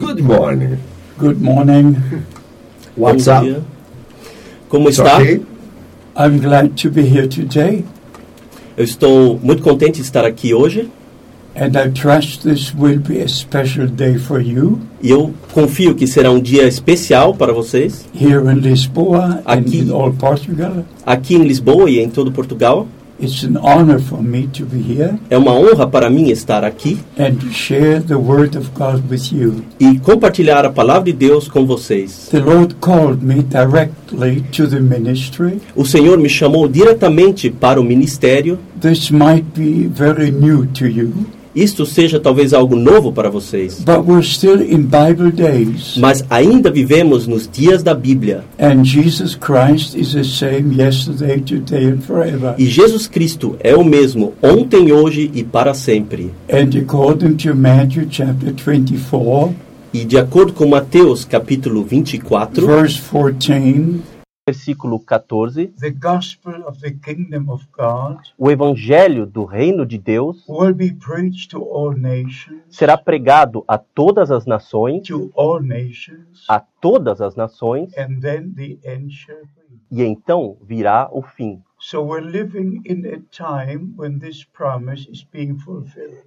Good 0.00 0.20
morning. 0.22 0.78
Good 1.18 1.40
morning. 1.42 1.94
What's 2.96 3.26
Bom 3.26 3.32
up? 3.36 3.44
dia. 3.44 3.62
Como 4.68 4.88
It's 4.88 4.98
está? 4.98 5.16
okay? 5.20 5.40
I'm 6.16 6.40
glad 6.40 6.76
to 6.82 6.90
be 6.90 7.02
here 7.02 7.26
today, 7.28 7.84
Eu 8.76 8.84
estou 8.84 9.38
muito 9.42 9.62
contente 9.62 9.96
de 10.00 10.02
estar 10.02 10.24
aqui 10.24 10.54
hoje 10.54 10.88
and 11.54 11.76
I 11.76 11.90
trust 11.90 12.42
this 12.42 12.72
will 12.74 12.98
be 12.98 13.20
a 13.20 13.28
special 13.28 13.86
day 13.88 14.16
for 14.18 14.40
you 14.40 14.80
e 15.02 15.10
eu 15.10 15.34
confio 15.52 15.94
que 15.94 16.06
será 16.06 16.30
um 16.30 16.40
dia 16.40 16.66
especial 16.66 17.34
para 17.34 17.52
vocês 17.52 18.06
here 18.14 18.40
in 18.50 18.60
Lisboa 18.60 19.42
and 19.44 19.52
Aqui. 19.60 19.80
in 19.80 19.90
all 19.92 20.12
Portugal. 20.12 20.84
aqui 21.04 21.34
em 21.34 21.42
Lisboa 21.42 21.90
e 21.90 21.98
em 22.00 22.08
todo 22.08 22.32
Portugal. 22.32 22.86
It's 23.22 23.42
an 23.44 23.58
honor 23.58 23.98
for 24.00 24.22
me 24.22 24.48
to 24.54 24.64
be 24.64 24.78
here 24.80 25.14
É 25.28 25.36
uma 25.36 25.52
honra 25.52 25.86
para 25.86 26.08
mim 26.08 26.30
estar 26.30 26.64
aqui 26.64 26.98
and 27.18 27.34
to 27.34 27.50
share 27.52 28.00
the 28.00 28.14
Word 28.14 28.56
of 28.56 28.70
God 28.74 29.02
with 29.10 29.30
you. 29.32 29.62
e 29.78 29.98
compartilhar 29.98 30.64
a 30.64 30.70
palavra 30.70 31.04
de 31.04 31.12
Deus 31.12 31.46
com 31.46 31.66
vocês. 31.66 32.28
The 32.30 32.40
Lord 32.40 32.76
called 32.80 33.22
me 33.22 33.42
directly 33.42 34.42
to 34.52 34.66
the 34.66 34.80
ministry. 34.80 35.60
O 35.76 35.84
Senhor 35.84 36.16
me 36.18 36.28
chamou 36.28 36.66
diretamente 36.68 37.50
para 37.50 37.80
o 37.80 37.84
ministério. 37.84 38.58
This 38.80 39.10
might 39.10 39.44
be 39.54 39.86
very 39.86 40.30
new 40.30 40.64
to 40.66 40.86
you, 40.86 41.12
Isto 41.54 41.84
seja 41.84 42.20
talvez 42.20 42.54
algo 42.54 42.76
novo 42.76 43.12
para 43.12 43.28
vocês, 43.28 43.80
but 43.80 44.06
we're 44.06 44.22
still 44.22 44.60
in 44.60 44.82
Bible 44.82 45.32
days, 45.32 45.96
mas 45.96 46.24
ainda 46.30 46.70
vivemos 46.70 47.26
nos 47.26 47.48
dias 47.48 47.82
da 47.82 47.94
Bíblia 47.94 48.44
and 48.58 48.84
Jesus 48.84 49.34
Christ 49.34 49.96
is 49.96 50.12
the 50.12 50.22
same 50.24 50.76
yesterday, 50.76 51.40
today, 51.40 51.86
and 51.86 52.00
forever. 52.00 52.54
e 52.58 52.66
Jesus 52.66 53.06
Cristo 53.08 53.56
é 53.60 53.74
o 53.74 53.84
mesmo 53.84 54.32
ontem, 54.42 54.92
hoje 54.92 55.30
e 55.34 55.42
para 55.42 55.74
sempre. 55.74 56.30
And 56.48 56.70
according 56.78 57.34
to 57.36 57.54
Matthew 57.54 58.06
chapter 58.10 58.52
24, 58.54 59.54
E 59.92 60.04
de 60.04 60.16
acordo 60.16 60.52
com 60.52 60.68
Mateus 60.68 61.24
capítulo 61.24 61.82
24, 61.82 62.64
verse 62.64 63.00
14, 63.00 64.00
versículo 64.50 64.98
14, 64.98 65.68
the 65.78 65.90
gospel 65.90 66.64
of 66.66 66.80
the 66.80 66.90
kingdom 66.90 67.48
of 67.48 67.64
God 67.72 68.18
o 68.36 68.50
evangelho 68.50 69.24
do 69.24 69.44
reino 69.44 69.86
de 69.86 69.96
Deus 69.96 70.44
will 70.48 70.74
be 70.74 70.92
preached 70.92 71.50
to 71.50 71.62
all 71.62 71.92
nations, 71.92 72.62
será 72.68 72.98
pregado 72.98 73.64
a 73.68 73.78
todas 73.78 74.30
as 74.30 74.44
nações, 74.46 75.06
to 75.06 75.30
all 75.36 75.62
nations, 75.62 76.44
a 76.48 76.58
todas 76.58 77.20
as 77.20 77.36
nações, 77.36 77.96
and 77.96 78.20
then 78.20 78.52
the 78.54 78.78
end 78.84 79.12
shall 79.12 79.36
be. 79.36 79.80
e 79.90 80.02
então 80.02 80.56
virá 80.62 81.08
o 81.12 81.22
fim. 81.22 81.62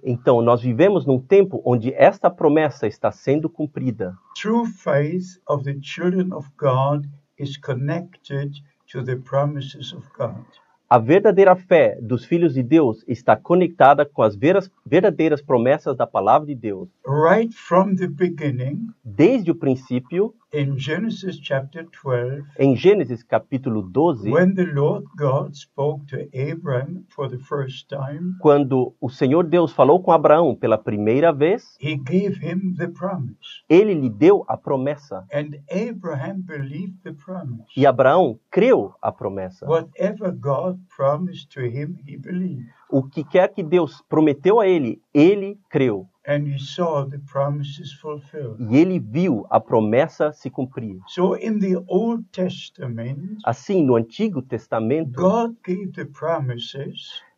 Então 0.02 0.42
nós 0.42 0.60
vivemos 0.62 1.06
num 1.06 1.20
tempo 1.20 1.62
onde 1.64 1.94
esta 1.94 2.28
promessa 2.28 2.86
está 2.88 3.12
sendo 3.12 3.48
cumprida. 3.48 4.16
True 4.34 4.66
faith 4.66 5.38
of 5.46 5.62
the 5.62 5.78
children 5.80 6.32
of 6.32 6.48
God 6.58 7.06
is 7.38 7.56
connected 7.56 8.52
to 8.92 9.02
the 9.02 9.16
promises 9.16 9.92
of 9.92 10.04
God. 10.16 10.44
A 10.88 10.98
verdadeira 10.98 11.56
fé 11.56 11.98
dos 12.00 12.24
filhos 12.24 12.54
de 12.54 12.62
Deus 12.62 13.02
está 13.08 13.34
conectada 13.36 14.04
com 14.04 14.22
as 14.22 14.36
veras- 14.36 14.70
verdadeiras 14.86 15.40
promessas 15.42 15.96
da 15.96 16.06
palavra 16.06 16.46
de 16.46 16.54
Deus. 16.54 16.88
Right 17.06 17.52
from 17.52 17.96
the 17.96 18.06
beginning, 18.06 18.88
Desde 19.02 19.50
o 19.50 19.54
princípio, 19.54 20.34
in 20.54 20.78
Genesis 20.78 21.36
chapter 21.40 21.84
12, 21.84 22.44
em 22.58 22.76
Gênesis 22.76 23.22
capítulo 23.24 23.82
12, 23.82 24.30
when 24.30 24.54
the 24.54 24.64
Lord 24.64 25.04
God 25.16 25.54
spoke 25.54 26.06
to 26.06 26.28
Abram 26.32 27.04
for 27.08 27.28
the 27.28 27.38
first 27.38 27.88
time, 27.88 28.36
quando 28.40 28.94
o 29.00 29.08
Senhor 29.10 29.44
Deus 29.44 29.72
falou 29.72 30.00
com 30.00 30.12
Abraão 30.12 30.54
pela 30.54 30.78
primeira 30.78 31.32
vez, 31.32 31.76
he 31.80 31.96
gave 31.96 32.38
him 32.40 32.74
the 32.76 32.86
promise. 32.88 33.34
ele 33.68 33.94
lhe 33.94 34.08
deu 34.08 34.44
a 34.46 34.56
promessa. 34.56 35.24
And 35.32 35.58
Abraham 35.70 36.42
believed 36.42 37.02
the 37.02 37.12
promise. 37.12 37.66
E 37.76 37.84
Abraão 37.84 38.38
creu 38.50 38.94
a 39.02 39.10
promessa. 39.10 39.66
Whatever 39.66 40.30
God 40.30 40.78
promised 40.96 41.50
to 41.54 41.62
him, 41.62 41.96
he 42.06 42.16
believed. 42.16 42.68
O 42.90 43.02
que 43.02 43.24
quer 43.24 43.48
que 43.52 43.62
Deus 43.62 44.02
prometeu 44.08 44.60
a 44.60 44.66
ele, 44.68 45.00
ele 45.12 45.58
creu. 45.68 46.08
And 46.26 46.46
he 46.48 46.58
saw 46.58 47.04
the 47.04 47.18
promises 47.18 47.92
fulfilled. 47.92 48.56
E 48.58 48.76
ele 48.78 48.98
viu 48.98 49.46
a 49.50 49.60
promessa 49.60 50.32
se 50.32 50.48
cumprir. 50.48 50.98
So 51.06 51.36
in 51.36 51.58
the 51.58 51.84
Old 51.86 52.24
Testament, 52.32 53.38
Assim, 53.44 53.84
no 53.84 53.94
Antigo 53.94 54.40
Testamento, 54.40 55.20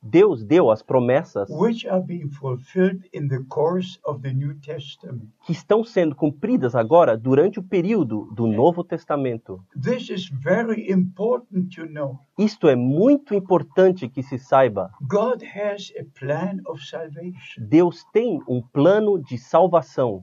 Deus 0.08 0.44
deu 0.44 0.70
as 0.70 0.82
promessas 0.82 1.48
which 1.50 1.86
are 1.86 2.02
being 2.02 2.28
fulfilled 2.30 3.02
in 3.12 3.28
the 3.28 3.40
course 3.48 3.98
of 4.04 4.22
the 4.22 4.32
New 4.32 4.54
Testament. 4.60 5.28
que 5.44 5.52
estão 5.52 5.84
sendo 5.84 6.14
cumpridas 6.14 6.74
agora 6.74 7.16
durante 7.16 7.58
o 7.58 7.62
período 7.62 8.28
do 8.34 8.46
Novo 8.46 8.82
Testamento. 8.82 9.60
This 9.80 10.10
is 10.10 10.28
very 10.28 10.90
important 10.90 11.74
to 11.76 11.86
know. 11.86 12.18
Isto 12.38 12.68
é 12.68 12.76
muito 12.76 13.34
importante 13.34 14.08
que 14.08 14.22
se 14.22 14.38
saiba. 14.38 14.90
Deus 17.58 18.04
tem 18.12 18.42
um 18.46 18.60
plano 18.60 19.18
de 19.22 19.38
salvação 19.38 20.20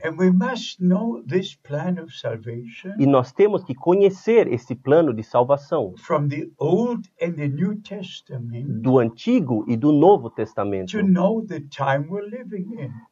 e 2.99 3.05
nós 3.07 3.31
temos 3.31 3.63
que 3.63 3.73
conhecer 3.73 4.47
esse 4.47 4.75
plano 4.75 5.11
de 5.11 5.23
salvação 5.23 5.95
from 5.97 6.27
the 6.27 6.47
Old 6.59 7.09
and 7.21 7.33
the 7.33 7.47
New 7.47 7.81
Testament 7.81 8.65
do 8.81 8.99
Antigo 8.99 9.65
e 9.67 9.72
do 9.77 9.91
Novo 9.91 10.29
Testamento. 10.29 10.89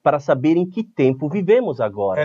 Para 0.03 0.19
saber 0.19 0.57
em 0.57 0.69
que 0.69 0.83
tempo 0.83 1.29
vivemos 1.29 1.79
agora. 1.79 2.21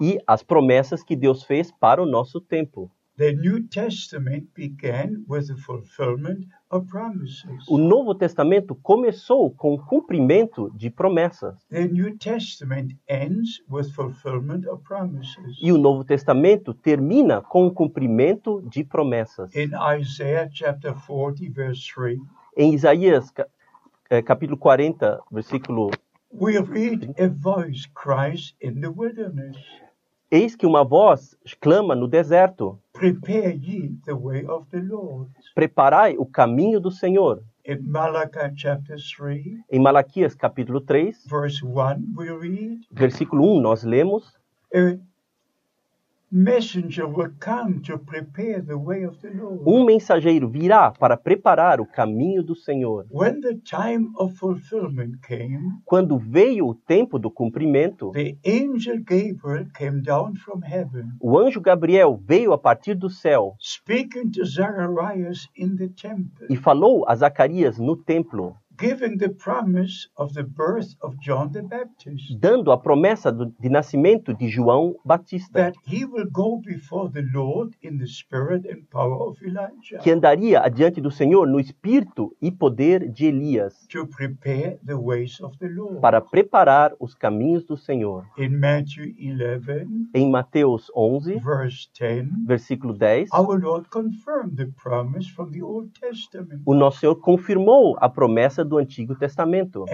E 0.00 0.18
as 0.26 0.42
promessas 0.42 1.02
que 1.02 1.16
Deus 1.16 1.44
fez 1.44 1.70
para 1.70 2.02
o 2.02 2.06
nosso 2.06 2.40
tempo. 2.40 2.90
The 3.18 3.32
New 3.32 3.66
Testament 3.66 4.46
began 4.54 5.24
with 5.28 5.48
the 5.48 5.56
fulfillment 5.56 6.46
of 6.70 6.86
promises. 6.88 7.66
O 7.68 7.76
Novo 7.76 8.14
Testamento 8.14 8.76
começou 8.76 9.50
com 9.50 9.74
o 9.74 9.84
cumprimento 9.84 10.70
de 10.76 10.88
promessas 10.88 11.56
The 11.68 11.88
New 11.88 12.16
Testament 12.16 12.92
ends 13.08 13.60
with 13.68 13.90
fulfillment 13.90 14.68
of 14.68 14.84
promises. 14.84 15.58
e 15.60 15.72
o 15.72 15.78
Novo 15.78 16.04
Testamento 16.04 16.72
termina 16.72 17.42
com 17.42 17.66
o 17.66 17.72
cumprimento 17.72 18.62
de 18.70 18.84
promessas. 18.84 19.52
In 19.52 19.72
Isaiah 20.00 20.48
chapter 20.52 20.94
40, 20.94 21.50
verse 21.52 21.82
3, 21.92 22.20
Em 22.56 22.72
Isaías 22.72 23.32
eh, 24.10 24.22
capítulo 24.22 24.56
40, 24.56 25.20
versículo 25.32 25.90
we 26.30 26.56
read, 26.58 27.14
A 27.18 27.26
voice 27.26 27.88
cries 27.94 28.54
in 28.60 28.80
the 28.80 28.88
wilderness, 28.88 29.56
Eis 30.30 30.54
que 30.54 30.66
uma 30.66 30.84
voz 30.84 31.34
clama 31.58 31.94
no 31.94 32.06
deserto. 32.06 32.78
Preparai 35.54 36.16
o 36.18 36.26
caminho 36.26 36.78
do 36.78 36.90
Senhor. 36.90 37.42
In 37.64 37.78
Malachi 37.86 38.54
chapter 38.54 38.96
3, 39.16 39.64
Em 39.70 39.80
Malaquias 39.80 40.34
capítulo 40.34 40.82
3, 40.82 41.26
verse 41.28 41.64
1, 41.64 42.14
we 42.14 42.30
read, 42.30 42.80
versículo 42.90 43.56
1, 43.56 43.60
nós 43.62 43.84
lemos: 43.84 44.36
Um 49.64 49.84
mensageiro 49.86 50.46
virá 50.46 50.90
para 50.90 51.16
preparar 51.16 51.80
o 51.80 51.86
caminho 51.86 52.42
do 52.42 52.54
Senhor. 52.54 53.06
Quando 55.86 56.18
veio 56.18 56.66
o 56.66 56.74
tempo 56.74 57.18
do 57.18 57.30
cumprimento, 57.30 58.10
the 58.12 58.36
angel 58.46 58.98
Gabriel 59.02 59.66
came 59.74 60.02
down 60.02 60.34
from 60.34 60.60
heaven, 60.62 61.06
o 61.18 61.38
anjo 61.38 61.62
Gabriel 61.62 62.20
veio 62.22 62.52
a 62.52 62.58
partir 62.58 62.94
do 62.94 63.08
céu 63.08 63.54
speaking 63.58 64.30
to 64.30 64.44
Zacharias 64.44 65.48
in 65.56 65.76
the 65.76 65.88
temple, 65.88 66.46
e 66.50 66.56
falou 66.56 67.08
a 67.08 67.16
Zacarias 67.16 67.78
no 67.78 67.96
templo, 67.96 68.54
giving 68.78 69.18
the 69.18 69.28
promise 69.28 70.08
of 70.16 70.32
the 70.34 70.42
birth 70.42 70.94
of 71.02 71.16
John 71.20 71.50
the 71.52 71.62
Baptist, 71.62 72.38
dando 72.38 72.70
a 72.70 72.78
promessa 72.78 73.32
de 73.32 73.68
nascimento 73.68 74.32
de 74.32 74.48
João 74.48 74.94
Batista, 75.04 75.52
that 75.72 75.76
he 75.86 76.04
will 76.04 76.28
go 76.30 76.60
before 76.64 77.10
the 77.10 77.22
Lord 77.34 77.74
in 77.82 77.98
the 77.98 78.06
spirit 78.06 78.66
and 78.70 78.82
power 78.90 79.14
of 79.28 79.36
Elijah. 79.44 79.98
Que 80.02 80.10
andaria 80.12 80.60
adiante 80.60 81.00
do 81.00 81.10
Senhor 81.10 81.46
no 81.46 81.58
espírito 81.58 82.34
e 82.40 82.50
poder 82.50 83.08
de 83.10 83.26
Elias, 83.26 83.86
to 83.88 84.06
prepare 84.06 84.78
the 84.86 84.94
ways 84.94 85.40
of 85.40 85.56
the 85.58 85.68
Lord. 85.68 86.00
para 86.00 86.20
preparar 86.20 86.92
os 87.00 87.14
caminhos 87.14 87.64
do 87.64 87.76
Senhor. 87.76 88.24
In 88.38 88.50
Matthew 88.58 89.12
11, 89.18 90.08
Em 90.14 90.30
Mateus 90.30 90.90
11, 90.94 91.38
verse 91.40 91.88
10, 91.98 92.26
versículo 92.46 92.92
10, 92.94 93.28
our 93.32 93.58
Lord 93.58 93.88
confirmed 93.90 94.56
the 94.56 94.68
promise 94.80 95.28
from 95.28 95.50
the 95.50 95.62
Old 95.62 95.90
Testament. 95.98 96.62
o 96.64 96.74
nosso 96.74 97.00
Senhor 97.00 97.16
confirmou 97.16 97.96
a 98.00 98.08
promessa 98.08 98.64
do 98.68 98.78
Antigo 98.78 99.16
Testamento. 99.16 99.84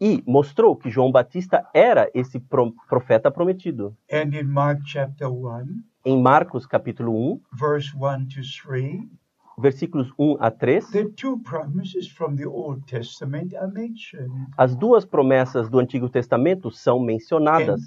E 0.00 0.22
mostrou 0.26 0.76
que 0.76 0.90
João 0.90 1.10
Batista 1.12 1.64
era 1.74 2.10
esse 2.14 2.38
pro- 2.40 2.74
profeta 2.88 3.30
prometido. 3.30 3.96
And 4.10 4.34
in 4.34 4.44
Mark 4.44 4.80
chapter 4.86 5.28
1, 5.28 5.82
Em 6.06 6.20
Marcos 6.20 6.66
capítulo 6.66 7.12
1, 7.34 7.40
verse 7.58 7.90
1 7.96 8.26
to 8.28 8.40
3, 8.66 9.00
versículos 9.56 10.12
1 10.18 10.36
a 10.40 10.50
3, 10.50 10.90
the 10.90 11.04
two 11.16 11.38
promises 11.38 12.08
from 12.08 12.34
the 12.36 12.44
Old 12.44 12.82
Testament 12.86 13.54
are 13.56 13.70
mentioned. 13.72 14.30
as 14.58 14.74
duas 14.76 15.04
promessas 15.04 15.70
do 15.70 15.78
Antigo 15.78 16.08
Testamento 16.08 16.70
são 16.70 16.98
mencionadas. 17.00 17.80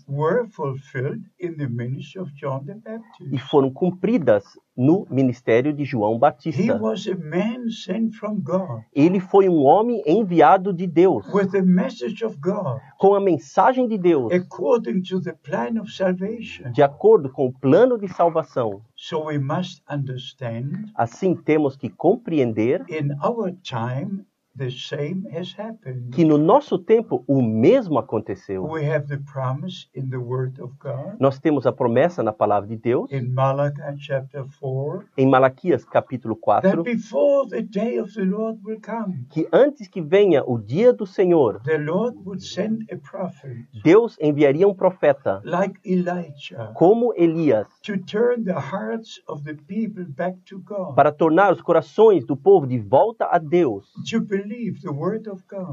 E 3.32 3.38
foram 3.38 3.70
cumpridas 3.72 4.44
no 4.78 5.08
ministério 5.10 5.74
de 5.74 5.84
João 5.84 6.16
He 6.16 6.20
Batista. 6.20 6.76
was 6.80 7.08
a 7.08 7.16
man 7.16 7.70
sent 7.70 8.14
from 8.16 8.40
God 8.42 8.84
Ele 8.94 9.20
foi 9.20 9.50
um 9.50 9.64
homem 9.66 10.04
enviado 10.06 10.72
de 10.72 10.86
Deus, 10.86 11.26
with 11.34 11.50
the 11.50 11.62
message 11.64 12.24
of 12.24 12.38
God 12.40 12.80
com 13.00 13.16
a 13.16 13.20
mensagem 13.20 13.88
de 13.88 13.98
Deus, 13.98 14.32
according 14.32 15.02
to 15.02 15.20
the 15.20 15.34
plan 15.34 15.80
of 15.82 15.92
salvation. 15.92 16.72
de 16.72 16.84
acordo 16.84 17.30
com 17.32 17.48
o 17.48 17.52
plano 17.54 17.98
de 17.98 18.08
salvação. 18.08 18.82
So 18.96 19.26
we 19.26 19.40
must 19.40 19.82
understand 19.90 20.92
Assim, 20.96 21.36
temos 21.36 21.76
que 21.76 21.90
compreender 21.90 22.86
in 22.90 23.12
our 23.24 23.52
time 23.64 24.26
the 24.57 24.69
same 24.71 25.24
has 25.31 25.54
happened. 25.57 26.13
que 26.13 26.25
no 26.25 26.38
nosso 26.38 26.77
tempo 26.80 27.24
o 27.27 27.42
mesmo 27.42 28.00
aconteceu. 28.00 28.63
We 28.65 28.89
have 28.89 29.07
the 29.07 29.19
promise 29.31 29.88
in 29.95 30.09
the 30.09 30.18
Word 30.18 30.62
of 30.62 30.74
God. 30.80 31.18
Nós 31.19 31.39
temos 31.39 31.65
a 31.65 31.71
promessa 31.71 32.24
na 32.24 32.33
palavra 32.33 32.68
de 32.68 32.77
Deus, 32.77 33.12
in 33.12 33.33
Malachi 33.33 33.81
chapter 34.00 34.45
4 34.59 35.06
em 35.18 35.27
Malaquias 35.27 35.86
capítulo 35.86 36.36
that 36.62 36.75
4, 36.75 36.83
before 36.83 37.50
the 37.50 37.62
day 37.62 38.00
of 38.00 38.13
the 38.13 38.24
Lord 38.24 38.59
will 38.63 38.80
come, 38.81 39.25
que 39.30 39.48
antes 39.51 39.88
que 39.88 40.01
venha 40.01 40.44
o 40.45 40.57
dia 40.57 40.94
do 40.94 41.06
Senhor, 41.06 41.62
the 41.63 41.77
Lord 41.77 42.18
would 42.25 42.42
send 42.44 42.86
a 42.92 42.98
prophet. 42.98 43.65
Deus 43.83 44.18
enviaria 44.19 44.68
um 44.68 44.74
profeta, 44.74 45.42
like 45.44 45.80
Elijah. 45.86 46.71
como 46.75 47.13
Elias, 47.15 47.68
to 47.83 47.98
turn 47.98 48.44
the 48.44 48.54
hearts 48.54 49.21
of 49.27 49.44
the 49.44 49.54
people 49.68 50.06
back 50.06 50.38
to 50.45 50.59
God, 50.59 50.95
para 50.95 51.12
tornar 51.12 51.51
os 51.54 51.62
corações 51.62 52.25
do 52.25 52.36
povo 52.36 52.65
de 52.68 52.80
volta 52.80 53.25
a 53.25 53.38
Deus, 53.38 53.92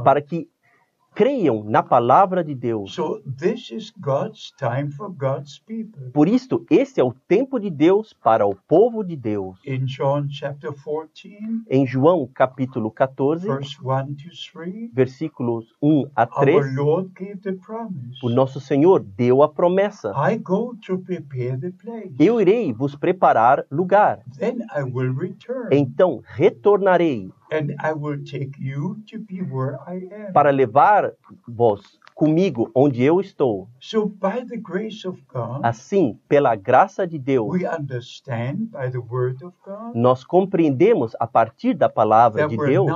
para 0.03 0.21
que 0.23 0.49
creiam 1.15 1.63
na 1.63 1.83
palavra 1.83 2.43
de 2.43 2.55
Deus. 2.55 2.93
So 2.95 3.23
this 3.39 3.71
is 3.71 3.93
God's 4.01 4.53
time 4.59 4.91
for 4.91 5.11
God's 5.11 5.61
people. 5.61 6.11
Por 6.13 6.27
isto, 6.29 6.67
esse 6.69 7.01
é 7.01 7.05
o 7.05 7.15
tempo 7.29 7.61
de 7.61 7.71
Deus 7.71 8.13
para 8.13 8.47
o 8.47 8.57
povo 8.67 9.05
de 9.05 9.15
Deus. 9.15 9.59
In 9.65 9.85
John 9.85 10.27
chapter 10.29 10.73
14, 10.73 11.39
Em 11.71 11.87
João 11.87 12.29
capítulo 12.35 12.91
14, 12.91 13.47
verse 13.47 13.77
1 13.81 14.15
to 14.15 14.31
3, 14.53 14.91
versículos 14.93 15.67
1 15.81 16.07
a 16.17 16.23
our 16.23 16.45
3, 16.45 16.77
Lord 16.77 17.11
gave 17.15 17.37
the 17.39 17.53
promise. 17.53 18.19
o 18.23 18.29
nosso 18.29 18.61
Senhor 18.61 19.01
deu 19.01 19.43
a 19.43 19.49
promessa: 19.49 20.13
I 20.17 20.37
go 20.39 20.75
to 20.85 20.99
prepare 20.99 21.57
the 21.57 21.71
place. 21.71 22.13
Eu 22.19 22.41
irei 22.41 22.73
vos 22.73 22.97
preparar 22.97 23.65
lugar. 23.71 24.21
Then 24.39 24.63
I 24.77 24.83
will 24.83 25.15
return 25.15 25.69
Então 25.71 26.23
retornarei 26.25 27.31
and 27.51 27.75
I 27.81 27.93
will 27.93 28.19
take 28.25 28.57
you 28.59 28.97
to 29.09 29.19
be 29.19 29.39
where 29.43 29.79
I 29.89 29.95
am. 30.13 30.33
para 30.33 30.53
levar-vos 30.53 31.99
comigo 32.15 32.71
onde 32.75 33.03
eu 33.03 33.21
estou. 33.21 33.69
So 33.81 34.07
by 34.07 34.45
the 34.49 34.57
grace 34.57 35.07
of 35.07 35.21
God, 35.33 35.61
Assim, 35.65 36.19
pela 36.29 36.55
graça 36.55 37.07
de 37.07 37.19
Deus, 37.19 37.49
we 37.51 37.67
understand 37.67 38.71
by 38.71 38.91
the 38.91 38.99
word 38.99 39.45
of 39.45 39.55
God 39.65 39.95
nós 39.95 40.25
compreendemos 40.25 41.15
a 41.19 41.27
partir 41.27 41.75
da 41.75 41.89
palavra 41.89 42.47
de 42.47 42.57
Deus 42.57 42.91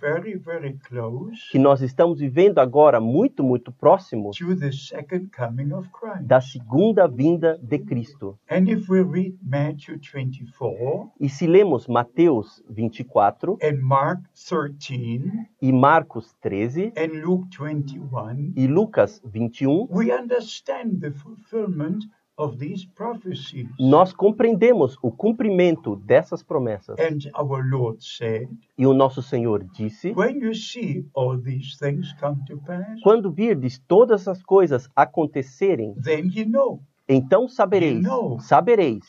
very, 0.00 0.36
very 0.36 0.78
close 0.86 1.50
que 1.50 1.58
nós 1.58 1.80
estamos 1.80 2.20
vivendo 2.20 2.58
agora 2.58 3.00
muito, 3.00 3.42
muito 3.42 3.72
próximo 3.72 4.30
to 4.32 4.54
the 4.56 4.70
second 4.72 5.28
coming 5.36 5.72
of 5.72 5.88
Christ. 5.90 6.22
da 6.26 6.40
segunda 6.40 7.06
vinda 7.06 7.58
de 7.62 7.78
Cristo. 7.78 8.38
And 8.50 8.68
if 8.68 8.88
we 8.88 9.02
read 9.02 9.38
Matthew 9.42 9.98
24 9.98 11.10
E 11.18 11.28
se 11.28 11.46
lemos 11.46 11.86
Mateus 11.86 12.62
24 12.68 13.58
and 13.62 13.80
Mark 13.82 14.20
13 14.34 15.30
e 15.62 15.72
Marcos 15.72 16.34
13 16.40 16.92
and 16.96 17.24
Luke 17.24 17.48
21, 17.50 18.19
e 18.56 18.66
Lucas 18.66 19.20
21, 19.24 19.88
we 19.90 20.12
understand 20.12 21.00
the 21.00 21.10
fulfillment 21.10 22.04
of 22.38 22.56
these 22.58 22.86
prophecies. 22.94 23.68
nós 23.78 24.12
compreendemos 24.14 24.96
o 25.02 25.10
cumprimento 25.12 25.96
dessas 25.96 26.42
promessas. 26.42 26.96
And 26.98 27.30
our 27.38 27.62
Lord 27.62 28.02
said, 28.02 28.48
E 28.78 28.86
o 28.86 28.94
nosso 28.94 29.20
Senhor 29.22 29.62
disse: 29.74 30.12
When 30.12 30.38
you 30.42 30.54
see 30.54 31.04
all 31.14 31.38
these 31.38 31.76
things 31.78 32.12
come 32.18 32.42
to 32.46 32.56
pass, 32.62 33.00
Quando 33.02 33.30
virdes 33.30 33.78
todas 33.86 34.26
as 34.26 34.42
coisas 34.42 34.88
acontecerem, 34.96 35.94
then 36.02 36.30
you 36.34 36.46
know 36.46 36.80
então 37.12 37.48
sabereis, 37.48 38.04
sabereis, 38.38 39.00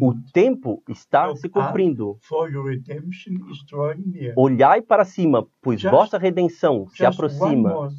o 0.00 0.14
tempo 0.32 0.82
está 0.88 1.34
se 1.36 1.48
cumprindo. 1.48 2.16
Olhai 4.36 4.80
para 4.80 5.04
cima, 5.04 5.46
pois 5.62 5.82
vossa 5.82 6.16
redenção 6.18 6.88
se 6.88 7.04
aproxima. 7.04 7.90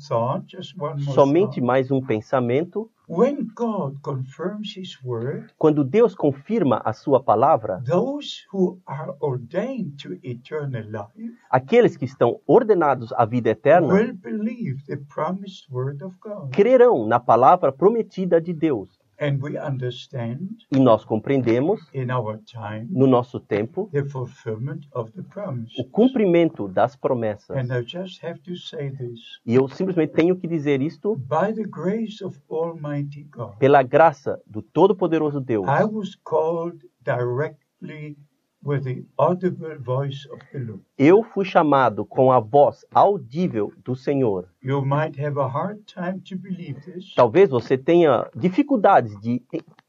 Somente 1.13 1.61
mais 1.61 1.91
um 1.91 2.01
pensamento. 2.01 2.89
When 3.07 3.47
God 3.55 4.01
confirms 4.01 4.73
His 4.75 4.97
word, 5.03 5.51
Quando 5.59 5.83
Deus 5.83 6.15
confirma 6.15 6.81
a 6.83 6.91
sua 6.91 7.21
palavra, 7.21 7.81
those 7.85 8.43
who 8.51 8.79
are 8.85 9.15
ordained 9.21 9.97
to 10.01 10.17
eternal 10.23 10.83
life 10.89 11.33
aqueles 11.51 11.95
que 11.95 12.05
estão 12.05 12.39
ordenados 12.47 13.11
à 13.13 13.25
vida 13.25 13.49
eterna 13.49 13.93
will 13.93 14.13
believe 14.13 14.83
the 14.87 14.97
promised 15.13 15.69
word 15.71 16.03
of 16.03 16.15
God. 16.19 16.51
crerão 16.51 17.05
na 17.07 17.19
palavra 17.19 17.71
prometida 17.71 18.41
de 18.41 18.53
Deus. 18.53 18.89
And 19.19 19.39
we 19.41 19.57
understand 19.57 20.39
E 20.71 20.77
nós 20.79 21.05
compreendemos, 21.05 21.79
in 21.93 22.11
our 22.11 22.37
time 22.39 22.87
no 22.89 23.07
nosso 23.07 23.39
tempo, 23.39 23.89
the 23.93 24.03
fulfillment 24.05 24.87
of 24.93 25.11
the 25.13 25.23
promise. 25.23 25.71
o 25.79 25.85
cumprimento 25.85 26.67
das 26.67 26.95
promessas. 26.95 27.55
And 27.55 27.73
I 27.73 27.81
just 27.81 28.23
have 28.23 28.39
to 28.41 28.55
say 28.57 28.89
this. 28.91 29.19
E 29.45 29.55
eu 29.55 29.67
simplesmente 29.69 30.13
tenho 30.13 30.35
que 30.35 30.47
dizer 30.47 30.81
isto 30.81 31.15
By 31.15 31.53
the 31.53 31.63
grace 31.63 32.23
of 32.23 32.37
Almighty 32.49 33.23
God, 33.31 33.57
pela 33.57 33.81
graça 33.83 34.41
do 34.45 34.61
Todo-Poderoso 34.61 35.39
Deus. 35.39 35.65
I 35.67 35.85
was 35.85 36.15
called 36.23 36.79
directly 37.01 38.17
with 38.65 38.83
the 38.83 39.05
audible 39.17 39.77
voice 39.79 40.27
of 40.31 40.39
the 40.51 40.59
Lord. 40.59 40.81
Eu 40.97 41.23
fui 41.23 41.45
chamado 41.45 42.03
com 42.05 42.31
a 42.31 42.39
voz 42.39 42.83
audível 42.93 43.71
do 43.83 43.95
Senhor. 43.95 44.49
You 44.63 44.83
might 44.83 45.21
have 45.21 45.39
a 45.39 45.47
hard 45.47 45.83
time 45.85 46.19
to 46.21 46.35
believe 46.37 46.81
this, 46.81 47.13
Talvez 47.15 47.49
você 47.49 47.77
tenha 47.77 48.27
dificuldades 48.35 49.17
de 49.21 49.41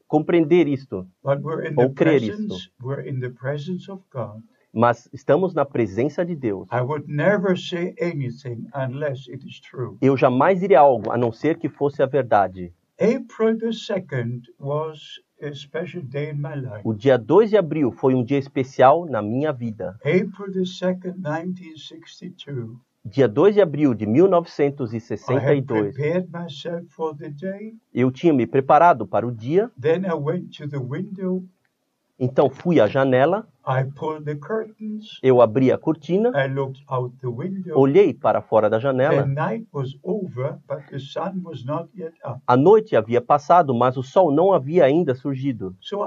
compreender 0.07 0.67
isto, 0.67 1.07
ou 1.75 1.89
crer 1.93 2.21
God. 4.11 4.43
mas 4.71 5.09
estamos 5.11 5.53
na 5.53 5.65
presença 5.65 6.23
de 6.23 6.35
Deus. 6.35 6.67
I 6.71 6.81
would 6.81 7.11
never 7.11 7.57
say 7.57 7.95
anything 7.99 8.67
unless 8.75 9.27
it 9.29 9.45
is 9.45 9.59
true. 9.59 9.97
Eu 10.01 10.15
jamais 10.15 10.59
diria 10.59 10.79
algo 10.79 11.11
a 11.11 11.17
não 11.17 11.31
ser 11.31 11.57
que 11.57 11.67
fosse 11.67 12.03
a 12.03 12.05
verdade. 12.05 12.71
April 12.99 13.57
the 13.57 13.69
2nd 13.69 14.43
was 14.59 15.21
a 15.41 15.53
special 15.53 16.01
day 16.03 16.31
in 16.31 16.41
my 16.41 16.55
life. 16.55 16.81
O 16.83 16.93
dia 16.93 17.17
2 17.17 17.49
de 17.49 17.57
abril 17.57 17.91
foi 17.91 18.15
um 18.15 18.23
dia 18.23 18.37
especial 18.37 19.05
na 19.05 19.21
minha 19.21 19.51
vida. 19.51 19.97
April 20.03 20.51
the 20.53 20.61
2nd, 20.61 21.15
1962. 21.17 22.77
Dia 23.05 23.27
2 23.27 23.53
de 23.53 23.61
abril 23.61 23.93
de 23.93 24.03
I 24.03 24.07
had 24.07 24.13
1962, 24.13 25.93
prepared 25.93 26.29
myself 26.29 26.85
for 26.89 27.15
the 27.15 27.29
day. 27.29 27.73
eu 27.93 28.11
tinha 28.11 28.33
me 28.33 28.45
preparado 28.45 29.07
para 29.07 29.25
o 29.25 29.31
dia, 29.31 29.71
Then 29.79 30.05
I 30.05 30.13
went 30.13 30.57
to 30.57 30.67
the 30.67 30.77
window. 30.77 31.43
então 32.19 32.49
fui 32.49 32.81
à 32.81 32.87
janela, 32.87 33.47
I 33.67 33.83
pulled 33.83 34.23
the 34.23 34.35
curtains. 34.35 35.19
eu 35.21 35.41
abri 35.41 35.71
a 35.71 35.77
cortina, 35.77 36.31
I 36.33 36.47
looked 36.47 36.81
out 36.89 37.13
the 37.19 37.27
window. 37.27 37.77
olhei 37.77 38.13
para 38.13 38.41
fora 38.41 38.69
da 38.69 38.79
janela. 38.79 39.27
over. 40.03 40.57
A 42.47 42.55
noite 42.55 42.95
havia 42.95 43.21
passado, 43.21 43.75
mas 43.75 43.97
o 43.97 44.03
sol 44.03 44.31
não 44.31 44.53
havia 44.53 44.85
ainda 44.85 45.13
surgido. 45.13 45.75
So 45.81 46.01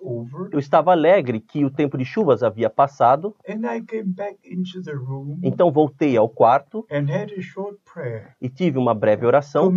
over. 0.00 0.48
Eu 0.52 0.58
estava 0.58 0.92
alegre 0.92 1.40
que 1.40 1.64
o 1.64 1.70
tempo 1.70 1.98
de 1.98 2.04
chuvas 2.04 2.42
havia 2.42 2.70
passado, 2.70 3.34
And 3.48 3.66
I 3.66 3.80
came 3.80 4.14
back 4.14 4.38
into 4.44 4.82
the 4.82 4.92
room 4.92 5.38
então 5.42 5.70
voltei 5.70 6.16
ao 6.16 6.28
quarto 6.28 6.86
and 6.90 7.10
had 7.10 7.32
a 7.36 7.40
short 7.40 7.78
prayer, 7.84 8.34
e 8.40 8.48
tive 8.48 8.78
uma 8.78 8.94
breve 8.94 9.26
oração, 9.26 9.72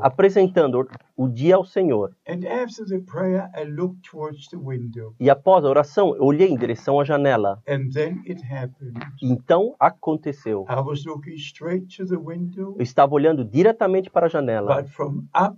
apresentando 0.00 0.88
o 1.16 1.28
dia 1.28 1.56
ao 1.56 1.64
Senhor. 1.64 2.14
And 2.28 2.46
after 2.46 2.84
the 2.86 2.98
prayer, 3.00 3.29
I 3.36 3.64
looked 3.64 4.02
towards 4.08 4.48
the 4.48 4.56
window. 4.56 5.14
E 5.18 5.30
após 5.30 5.64
a 5.64 5.68
oração, 5.68 6.14
eu 6.16 6.24
olhei 6.24 6.48
em 6.48 6.56
direção 6.56 6.98
à 7.00 7.04
janela. 7.04 7.62
And 7.68 7.90
then 7.92 8.22
it 8.28 8.42
happened. 8.42 8.98
Então 9.22 9.74
aconteceu. 9.78 10.64
I 10.68 10.80
was 10.80 11.04
looking 11.04 11.34
straight 11.34 11.96
to 11.96 12.06
the 12.06 12.16
window, 12.16 12.76
Eu 12.78 12.82
estava 12.82 13.14
olhando 13.14 13.44
diretamente 13.44 14.10
para 14.10 14.26
a 14.26 14.28
janela, 14.28 14.82
but 14.82 14.90
from 14.90 15.24
up 15.34 15.56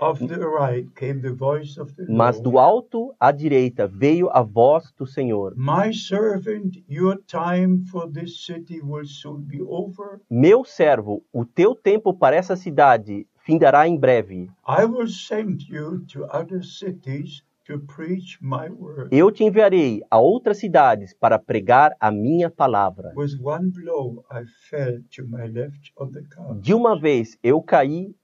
of 0.00 0.24
the 0.26 0.38
right 0.38 0.86
came 0.94 1.20
the 1.20 1.32
voice 1.32 1.78
of 1.78 1.92
the 1.96 2.06
mas 2.08 2.40
do 2.40 2.58
alto 2.58 3.14
à 3.18 3.32
direita 3.32 3.86
veio 3.86 4.30
a 4.30 4.42
voz 4.42 4.92
do 4.96 5.06
Senhor. 5.06 5.54
My 5.56 5.92
servant, 5.92 6.76
your 6.88 7.18
time 7.26 7.84
for 7.90 8.08
this 8.10 8.44
city 8.44 8.80
will 8.80 9.06
soon 9.06 9.42
be 9.42 9.60
over. 9.60 10.20
Meu 10.30 10.64
servo, 10.64 11.22
o 11.32 11.44
teu 11.44 11.74
tempo 11.74 12.14
para 12.14 12.36
essa 12.36 12.54
cidade 12.54 13.26
findará 13.48 13.88
em 13.88 13.96
breve. 13.96 14.50
I 14.68 14.84
will 14.84 15.08
send 15.08 15.62
you 15.70 16.04
to 16.12 16.24
other 16.26 16.62
cities 16.62 17.42
to 17.64 17.78
preach 17.78 18.38
my 18.42 18.68
word. 18.68 19.08
Eu 19.10 19.32
te 19.32 19.42
enviarei 19.42 20.02
a 20.10 20.18
outras 20.18 20.58
cidades 20.58 21.14
para 21.14 21.38
pregar 21.38 21.92
a 21.98 22.10
minha 22.10 22.50
palavra. 22.50 23.10
With 23.16 23.38
one 23.42 23.70
blow, 23.70 24.22
I 24.30 24.44
fell 24.68 25.00
to 25.16 25.26
my 25.26 25.46
left 25.50 25.92
on 25.98 26.10
the 26.12 26.22
couch 26.24 26.60
De 26.60 26.74
uma 26.74 26.98
vez 27.00 27.38
eu 27.42 27.62
caí 27.62 28.14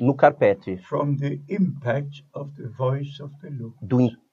no 0.00 0.14
carpete 0.14 0.78
from 0.78 1.14
the 1.16 1.38
impact 1.50 2.24
of 2.32 2.50
the 2.56 2.68
voice 2.68 3.22
of 3.22 3.34
the 3.42 3.50
Lord. 3.50 3.74
do 3.82 4.00
impacto 4.00 4.29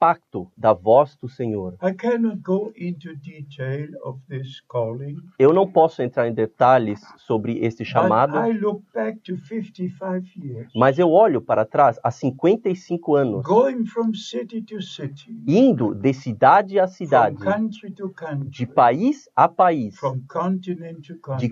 da 0.55 0.73
voz 0.73 1.17
do 1.19 1.27
Senhor. 1.27 1.75
I 1.81 1.91
cannot 1.91 2.37
go 2.43 2.71
into 2.75 3.15
detail 3.15 3.89
of 4.03 4.19
this 4.29 4.61
calling, 4.67 5.17
Eu 5.39 5.51
não 5.51 5.67
posso 5.67 6.03
entrar 6.03 6.27
em 6.27 6.33
detalhes 6.33 7.01
sobre 7.17 7.57
este 7.65 7.83
chamado, 7.83 8.37
I 8.37 8.53
look 8.53 8.83
back 8.93 9.19
to 9.21 9.37
55 9.37 10.37
years, 10.37 10.71
mas 10.75 10.99
eu 10.99 11.09
olho 11.09 11.41
para 11.41 11.65
trás 11.65 11.99
há 12.03 12.11
55 12.11 13.15
anos, 13.15 13.43
going 13.43 13.85
from 13.85 14.13
city 14.13 14.61
to 14.61 14.81
city, 14.81 15.35
indo 15.47 15.95
de 15.95 16.13
cidade 16.13 16.79
a 16.79 16.87
from 16.87 16.93
cidade, 16.93 17.37
country 17.37 17.91
to 17.91 18.13
de 18.45 18.67
país 18.67 19.27
a 19.35 19.47
país, 19.47 19.95
de 19.95 19.99
continent, 20.27 21.07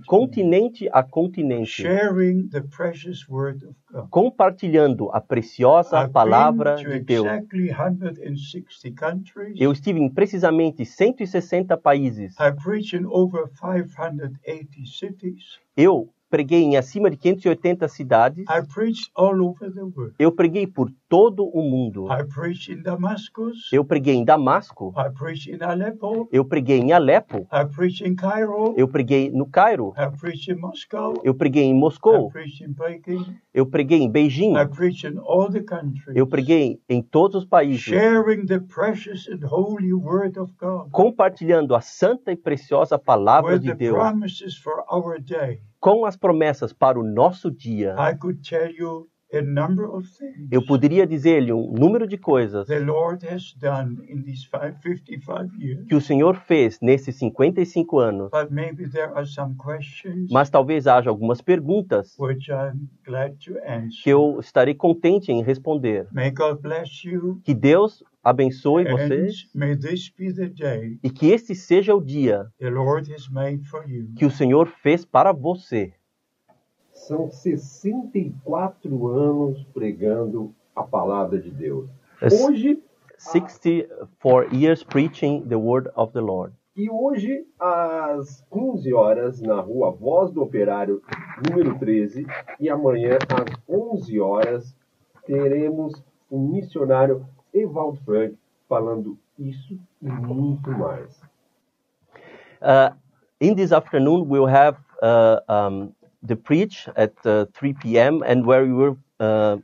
continente 0.05 0.89
a 0.91 1.01
continente, 1.01 1.83
compartilhando 4.09 5.09
a 5.11 5.19
preciosa 5.19 6.07
palavra 6.07 6.75
de 6.75 6.99
Deus. 6.99 7.27
Exactly 8.35 8.91
160 8.91 8.91
countries. 8.91 9.55
Eu 9.59 9.71
estive 9.71 9.99
em 9.99 10.09
precisamente 10.09 10.85
160 10.85 11.77
países. 11.77 12.35
I 12.39 12.51
preach 12.51 12.95
in 12.95 13.05
over 13.05 13.47
580 13.59 14.85
cities. 14.85 15.59
Eu 15.75 16.13
preguei 16.35 16.63
em 16.63 16.75
acima 16.75 17.09
de 17.09 17.15
580 17.15 17.87
cidades. 17.87 18.43
I 18.49 18.61
preached 18.67 19.09
all 19.15 19.39
over 19.41 19.73
the 19.73 19.83
world. 19.83 20.13
Eu 20.19 20.33
preguei 20.33 20.67
por 20.67 20.91
todo 21.07 21.45
o 21.45 21.61
mundo. 21.61 22.07
Eu 23.71 23.85
preguei 23.85 24.15
em 24.15 24.25
Damasco. 24.25 24.93
Eu 26.29 26.43
preguei 26.43 26.79
em 26.79 26.91
Alepo. 26.91 27.47
Eu 28.75 28.85
preguei 28.89 29.31
no 29.31 29.45
Cairo. 29.45 29.93
Eu 31.23 31.33
preguei 31.33 31.63
em 31.63 31.73
Moscou. 31.73 32.29
Eu 33.53 33.65
preguei 33.65 33.99
em 33.99 34.11
Beijing. 34.11 34.53
Eu 36.13 36.27
preguei 36.27 36.81
em 36.89 37.01
todos 37.01 37.43
os 37.43 37.45
países, 37.45 37.93
compartilhando 40.91 41.73
a 41.73 41.79
santa 41.79 42.33
e 42.33 42.35
preciosa 42.35 42.99
palavra 42.99 43.57
de 43.57 43.69
the 43.69 43.75
Deus 43.75 43.97
com 45.85 46.03
as 46.03 46.17
promessas 46.17 46.73
para 46.73 46.99
o 46.99 47.03
nosso 47.03 47.51
dia. 47.51 47.95
I 47.99 48.17
could 48.17 48.41
tell 48.41 48.71
you 48.71 49.07
a 49.37 49.41
number 49.41 49.85
of 49.85 50.07
things 50.17 50.47
Eu 50.51 50.65
poderia 50.65 51.05
dizer-lhe 51.05 51.51
um 51.53 51.71
número 51.73 52.07
de 52.07 52.17
coisas 52.17 52.67
the 52.67 52.79
Lord 52.79 53.25
has 53.27 53.53
done 53.59 53.97
in 54.09 54.21
these 54.23 54.45
five, 54.47 54.75
55 54.81 55.49
years. 55.59 55.85
que 55.87 55.95
o 55.95 56.01
Senhor 56.01 56.35
fez 56.35 56.79
nesses 56.81 57.15
55 57.17 57.99
anos, 57.99 58.29
But 58.31 58.51
maybe 58.51 58.87
there 58.89 59.11
are 59.13 59.25
some 59.25 59.55
questions 59.55 60.29
mas 60.31 60.49
talvez 60.49 60.87
haja 60.87 61.09
algumas 61.09 61.41
perguntas 61.41 62.15
which 62.19 62.49
I'm 62.49 62.87
glad 63.05 63.35
to 63.45 63.57
answer. 63.65 64.03
que 64.03 64.09
eu 64.09 64.39
estarei 64.39 64.73
contente 64.75 65.31
em 65.31 65.43
responder. 65.43 66.07
May 66.11 66.31
God 66.31 66.61
bless 66.61 67.03
you. 67.07 67.39
Que 67.43 67.53
Deus 67.53 68.03
abençoe 68.23 68.87
And 68.87 68.91
você 68.97 69.27
may 69.53 69.75
this 69.77 70.09
be 70.17 70.33
the 70.33 70.47
day 70.49 70.97
e 71.03 71.09
que 71.09 71.27
este 71.31 71.53
seja 71.53 71.93
o 71.95 72.01
dia 72.03 72.47
the 72.59 72.69
Lord 72.69 73.11
has 73.13 73.27
made 73.29 73.63
for 73.67 73.83
you. 73.87 74.07
que 74.17 74.25
o 74.25 74.31
Senhor 74.31 74.67
fez 74.81 75.05
para 75.05 75.31
você. 75.31 75.93
São 76.95 77.29
64 77.29 79.07
anos 79.07 79.63
pregando 79.73 80.53
a 80.75 80.81
palavra 80.83 81.39
de 81.39 81.51
Deus. 81.51 81.89
As- 82.21 82.33
Hoje, 82.41 82.81
64 83.17 84.55
years 84.55 84.83
preaching 84.83 85.45
the 85.47 85.55
word 85.55 85.89
of 85.95 86.11
the 86.13 86.21
Lord. 86.21 86.53
e 86.75 86.89
hoje, 86.89 87.45
às 87.57 88.41
15 88.51 88.93
horas, 88.93 89.41
na 89.41 89.61
rua 89.61 89.91
Voz 89.91 90.29
do 90.31 90.41
Operário, 90.41 91.01
número 91.49 91.77
13, 91.79 92.25
e 92.59 92.69
amanhã, 92.69 93.17
às 93.29 93.55
11 93.69 94.19
horas, 94.19 94.75
teremos 95.25 95.93
o 96.29 96.37
missionário 96.37 97.25
Evaldo 97.53 97.97
Frank 98.03 98.37
falando 98.67 99.17
isso 99.39 99.77
e 100.01 100.05
muito 100.07 100.69
mais. 100.71 101.17
Uh, 102.61 102.93
in 103.39 103.55
this 103.55 103.71
afternoon, 103.71 104.27
we'll 104.27 104.47
have 104.47 104.77
uh, 105.01 105.39
um, 105.49 105.93
the 106.27 106.36
preach 106.36 106.88
at 106.96 107.13
uh, 107.25 107.46
3 107.53 107.74
p.m. 107.74 108.24
and 108.25 108.46
where 108.46 108.63
we 108.65 108.74
will 108.74 108.98
uh, 109.20 109.58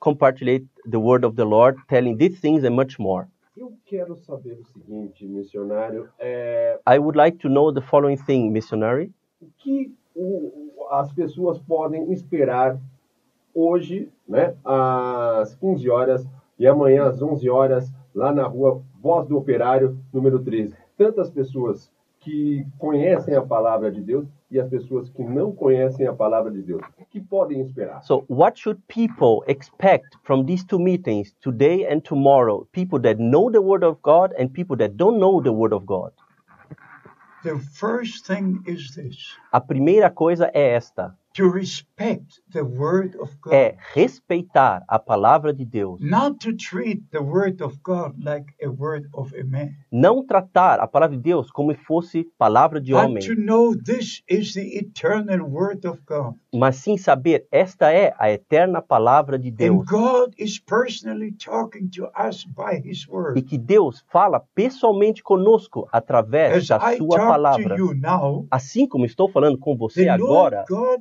compartilhate 0.00 0.66
the 0.84 1.00
word 1.00 1.24
of 1.24 1.36
the 1.36 1.44
Lord, 1.44 1.76
telling 1.88 2.16
these 2.16 2.38
things 2.38 2.64
and 2.64 2.74
much 2.74 2.98
more. 2.98 3.28
Eu 3.56 3.72
quero 3.86 4.16
saber 4.16 4.58
o 4.60 4.64
seguinte, 4.66 5.26
missionário, 5.26 6.10
é, 6.18 6.78
I 6.86 6.98
would 6.98 7.16
like 7.16 7.38
to 7.38 7.48
know 7.48 7.72
the 7.72 7.80
following 7.80 8.18
thing, 8.18 8.50
missionary. 8.50 9.10
o 9.40 9.46
que 9.56 9.92
as 10.90 11.12
pessoas 11.12 11.58
podem 11.58 12.12
esperar 12.12 12.78
hoje, 13.54 14.10
né, 14.28 14.54
às 14.64 15.54
15 15.54 15.88
horas 15.88 16.26
e 16.58 16.66
amanhã 16.66 17.06
às 17.06 17.20
11 17.22 17.48
horas, 17.48 17.92
lá 18.14 18.32
na 18.32 18.44
rua 18.44 18.82
Voz 19.00 19.26
do 19.26 19.36
Operário, 19.36 19.98
número 20.12 20.38
13. 20.38 20.74
Tantas 20.96 21.30
pessoas 21.30 21.90
que 22.20 22.66
conhecem 22.78 23.34
a 23.34 23.42
palavra 23.42 23.90
de 23.90 24.00
Deus 24.00 24.26
e 24.50 24.60
as 24.60 24.68
pessoas 24.68 25.08
que 25.10 25.22
não 25.22 25.52
conhecem 25.52 26.06
a 26.06 26.12
palavra 26.12 26.50
de 26.50 26.62
Deus. 26.62 26.82
O 26.98 27.04
que 27.06 27.20
podem 27.20 27.60
esperar? 27.60 28.02
So, 28.04 28.24
what 28.28 28.58
should 28.58 28.80
people 28.86 29.42
expect 29.46 30.16
from 30.22 30.44
these 30.44 30.64
two 30.64 30.78
meetings, 30.78 31.34
today 31.40 31.86
and 31.86 32.00
tomorrow? 32.00 32.66
People 32.72 33.00
that 33.00 33.20
know 33.20 33.50
the 33.50 33.60
word 33.60 33.84
of 33.84 33.98
God 34.02 34.32
and 34.38 34.48
people 34.52 34.76
that 34.76 34.94
don't 34.96 35.18
know 35.18 35.40
the 35.42 35.52
word 35.52 35.72
of 35.72 35.84
God. 35.84 36.12
The 37.42 37.58
first 37.58 38.26
thing 38.26 38.62
is 38.66 38.94
this 38.94 39.36
A 39.52 39.60
primeira 39.60 40.10
coisa 40.10 40.50
é 40.52 40.74
esta: 40.74 41.16
to 41.36 41.48
respect 41.50 42.40
the 42.52 42.62
word 42.62 43.14
of 43.20 43.36
God. 43.42 43.52
é 43.52 43.76
respeitar 43.94 44.82
a 44.88 44.98
palavra 44.98 45.52
de 45.52 45.64
Deus. 45.64 46.00
Not 46.00 46.38
to 46.40 46.52
treat 46.56 47.02
the 47.10 47.18
word 47.20 47.62
of 47.62 47.78
God 47.84 48.14
like 48.24 48.46
a 48.62 48.68
word 48.68 49.08
of 49.12 49.34
a 49.38 49.44
man, 49.44 49.70
Não 49.92 50.24
tratar 50.26 50.80
a 50.80 50.86
palavra 50.86 51.16
de 51.16 51.22
Deus 51.22 51.50
como 51.50 51.72
se 51.72 51.78
fosse 51.84 52.26
palavra 52.38 52.80
de 52.80 52.94
homem, 52.94 53.14
but 53.14 53.26
to 53.26 53.34
know 53.40 53.74
this 53.76 54.22
is 54.28 54.54
the 54.54 54.78
eternal 54.78 55.40
word 55.46 55.86
of 55.86 56.00
God. 56.06 56.34
mas 56.54 56.76
sim 56.76 56.96
saber 56.96 57.46
esta 57.52 57.92
é 57.92 58.14
a 58.18 58.30
eterna 58.30 58.80
palavra 58.80 59.38
de 59.38 59.50
And 59.50 59.56
Deus 59.56 59.84
God 59.86 60.32
is 60.38 60.58
personally 60.58 61.32
talking 61.32 61.88
to 61.90 62.06
us 62.18 62.44
by 62.44 62.76
His 62.82 63.02
e 63.04 63.10
word. 63.10 63.42
que 63.42 63.58
Deus 63.58 64.02
fala 64.10 64.40
pessoalmente 64.54 65.22
conosco 65.22 65.86
através 65.92 66.54
As 66.56 66.66
da 66.68 66.96
sua 66.96 67.18
palavra. 67.18 67.76
now, 68.00 68.46
Assim 68.50 68.86
como 68.88 69.04
estou 69.04 69.28
falando 69.30 69.58
com 69.58 69.76
você 69.76 70.08
agora, 70.08 70.64
God 70.68 71.00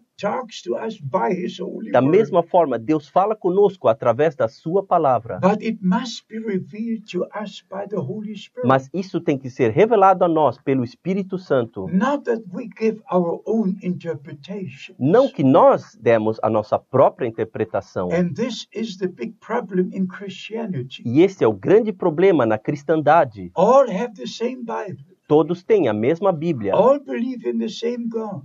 da 1.91 2.01
mesma 2.01 2.41
forma, 2.41 2.79
Deus 2.79 3.09
fala 3.09 3.35
conosco 3.35 3.87
através 3.87 4.35
da 4.35 4.47
sua 4.47 4.83
palavra. 4.83 5.39
But 5.39 5.61
it 5.61 5.79
must 5.81 6.25
be 6.29 6.39
revealed 6.39 7.05
to 7.11 7.25
us 7.37 7.61
by 7.69 7.85
the 7.89 7.97
Holy 7.97 8.35
Spirit. 8.35 8.67
Mas 8.67 8.89
isso 8.93 9.19
tem 9.19 9.37
que 9.37 9.49
ser 9.49 9.71
revelado 9.71 10.23
a 10.23 10.27
nós 10.27 10.57
pelo 10.57 10.83
Espírito 10.83 11.37
Santo. 11.37 11.87
Not 11.91 12.23
that 12.23 12.43
we 12.53 12.69
give 12.79 13.01
our 13.11 13.41
own 13.45 13.75
interpretation. 13.83 14.95
Não 14.97 15.27
que 15.27 15.43
nós 15.43 15.97
demos 16.01 16.39
a 16.41 16.49
nossa 16.49 16.79
própria 16.79 17.27
interpretação. 17.27 18.09
And 18.11 18.33
this 18.33 18.67
is 18.73 18.97
the 18.97 19.07
big 19.07 19.33
problem 19.39 19.89
in 19.93 20.07
Christianity. 20.07 21.03
E 21.05 21.21
esse 21.21 21.43
é 21.43 21.47
o 21.47 21.53
grande 21.53 21.91
problema 21.91 22.45
na 22.45 22.57
cristandade. 22.57 23.51
All 23.55 23.89
have 23.89 24.13
the 24.15 24.27
same 24.27 24.63
Bible. 24.63 25.14
Todos 25.27 25.63
têm 25.63 25.87
a 25.87 25.93
mesma 25.93 26.31
Bíblia. 26.31 26.73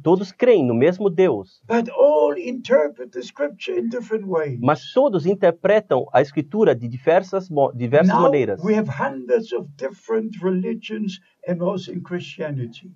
Todos 0.03 0.33
creem 0.33 0.67
no 0.67 0.75
mesmo 0.75 1.11
Deus. 1.11 1.61
But 1.69 1.91
all 1.91 2.39
interpret 2.39 3.11
the 3.13 3.23
scripture 3.23 3.79
in 3.79 3.89
different 3.89 4.27
ways. 4.27 4.59
Mas 4.63 4.93
todos 4.95 5.27
interpretam 5.27 6.07
a 6.13 6.23
Escritura 6.23 6.75
de 6.75 6.89
diversas, 6.89 7.49
diversas 7.75 8.19
maneiras. 8.19 8.61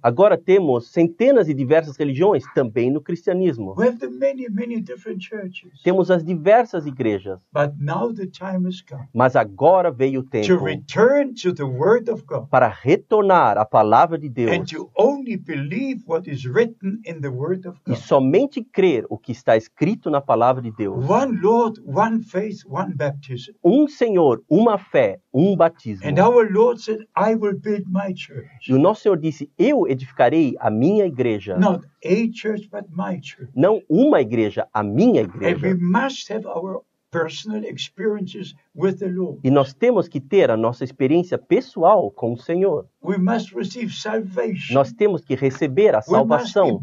Agora 0.02 0.36
temos 0.36 0.92
centenas 0.92 1.46
de 1.46 1.54
diversas 1.54 1.96
religiões 1.96 2.44
também 2.54 2.90
no 2.90 3.00
cristianismo. 3.00 3.74
We 3.76 3.88
have 3.88 3.98
the 3.98 4.08
many, 4.08 4.48
many 4.48 4.80
different 4.80 5.22
churches. 5.22 5.82
Temos 5.82 6.10
as 6.10 6.24
diversas 6.24 6.86
igrejas. 6.86 7.40
But 7.52 7.74
now 7.78 8.12
the 8.12 8.26
time 8.26 8.66
has 8.66 8.80
come 8.82 9.08
Mas 9.14 9.34
agora 9.34 9.90
veio 9.90 10.20
o 10.20 10.22
to 10.22 10.30
tempo 10.30 10.64
return 10.64 11.34
to 11.34 11.52
the 11.52 11.64
Word 11.64 12.10
of 12.10 12.24
God 12.26 12.48
para 12.50 12.68
retornar 12.68 13.58
à 13.58 13.64
palavra 13.64 14.18
de 14.18 14.28
Deus 14.28 14.52
and 14.52 14.64
to 14.64 14.90
own 14.96 15.14
only 15.24 15.36
believe 15.36 16.02
what 16.06 16.28
is 16.30 16.44
written 16.44 17.00
in 17.04 17.20
the 17.20 17.28
Word 17.28 17.66
of 17.66 17.78
e 17.86 17.90
God. 17.90 17.98
somente 17.98 18.62
crer 18.62 19.06
o 19.08 19.16
que 19.16 19.32
está 19.32 19.56
escrito 19.56 20.10
na 20.10 20.20
palavra 20.20 20.62
de 20.62 20.70
Deus. 20.70 21.08
One 21.08 21.40
Lord, 21.40 21.80
one 21.86 22.22
faith, 22.22 22.64
one 22.68 22.94
baptism. 22.94 23.52
Um 23.64 23.88
Senhor, 23.88 24.42
uma 24.48 24.76
fé, 24.76 25.18
um 25.32 25.56
batismo. 25.56 26.06
And 26.06 26.20
our 26.20 26.50
Lord 26.50 26.80
said, 26.80 27.00
I 27.16 27.34
will 27.34 27.58
build 27.58 27.84
my 27.90 28.12
church. 28.12 28.33
E 28.68 28.72
o 28.72 28.78
nosso 28.78 29.02
Senhor 29.02 29.18
disse: 29.18 29.50
Eu 29.58 29.86
edificarei 29.88 30.54
a 30.58 30.70
minha 30.70 31.04
igreja. 31.06 31.56
Not 31.56 31.86
a 32.04 32.14
church, 32.32 32.68
but 32.70 32.84
my 32.90 33.20
church. 33.22 33.50
Não 33.54 33.82
uma 33.88 34.20
igreja, 34.20 34.66
a 34.72 34.82
minha 34.82 35.22
And 35.22 35.28
we 35.38 35.46
igreja. 35.48 35.76
must 35.80 36.32
have 36.32 36.46
our 36.46 36.82
personal 37.10 37.62
experiences 37.64 38.54
with 38.74 38.94
the 38.98 39.06
Lord. 39.06 39.38
E 39.44 39.50
nós 39.50 39.72
temos 39.72 40.08
que 40.08 40.20
ter 40.20 40.50
a 40.50 40.56
nossa 40.56 40.82
experiência 40.82 41.38
pessoal 41.38 42.10
com 42.10 42.32
o 42.32 42.36
Senhor. 42.36 42.86
We 43.04 43.18
must 43.18 43.54
receive 43.54 43.92
salvation. 43.92 44.72
Nós 44.72 44.90
temos 44.90 45.22
que 45.22 45.34
receber 45.34 45.94
a 45.94 46.00
salvação. 46.00 46.80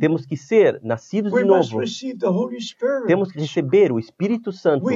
Temos 0.00 0.24
que 0.24 0.38
ser 0.38 0.80
nascidos 0.82 1.30
de 1.30 1.44
novo. 1.44 1.82
Temos 3.06 3.30
que 3.30 3.38
receber 3.38 3.92
o 3.92 3.98
Espírito 3.98 4.50
Santo. 4.52 4.86